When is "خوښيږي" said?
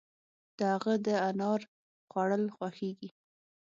2.55-3.09